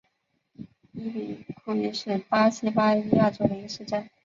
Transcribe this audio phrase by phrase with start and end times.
[0.93, 4.09] 伊比库伊是巴西巴伊亚州的一个市镇。